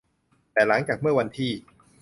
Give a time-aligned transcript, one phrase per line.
[0.53, 1.51] แต่หลังจากเมื่อวันที่